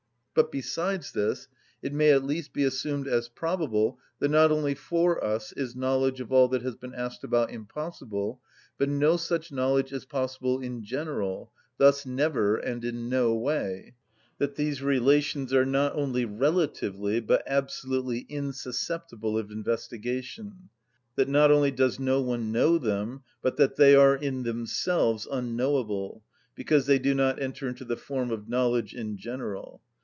[0.33, 1.49] But, besides this,
[1.81, 6.21] it may at least be assumed as probable that not only for us is knowledge
[6.21, 8.39] of all that has been asked about impossible,
[8.77, 13.95] but no such knowledge is possible in general, thus never and in no way;
[14.37, 20.69] that these relations are not only relatively but absolutely insusceptible of investigation;
[21.17, 26.23] that not only does no one know them, but that they are in themselves unknowable,
[26.55, 29.81] because they do not enter into the form of knowledge in general.